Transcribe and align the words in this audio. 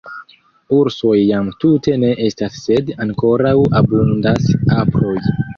Ursoj 0.77 1.17
jam 1.19 1.51
tute 1.65 1.93
ne 2.05 2.09
estas 2.29 2.57
sed 2.63 2.91
ankoraŭ 3.05 3.55
abundas 3.83 4.53
aproj. 4.81 5.17